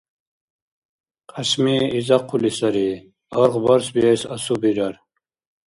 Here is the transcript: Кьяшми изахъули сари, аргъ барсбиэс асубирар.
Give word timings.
Кьяшми 1.29 1.75
изахъули 1.97 2.51
сари, 2.57 2.89
аргъ 3.41 3.59
барсбиэс 3.65 4.21
асубирар. 4.35 4.95